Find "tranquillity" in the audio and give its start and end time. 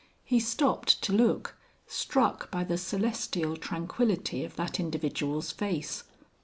3.55-4.43